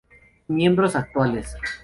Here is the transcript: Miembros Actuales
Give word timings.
Miembros 0.47 0.95
Actuales 0.95 1.55